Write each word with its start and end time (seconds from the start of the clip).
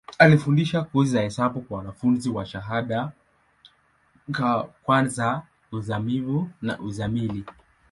Alifundisha 0.19 0.83
kozi 0.83 1.11
za 1.11 1.21
hesabu 1.21 1.61
kwa 1.61 1.77
wanafunzi 1.77 2.29
wa 2.29 2.45
shahada 2.45 3.11
ka 4.31 4.63
kwanza, 4.83 5.41
uzamivu 5.71 6.49
na 6.61 6.79
uzamili. 6.79 7.45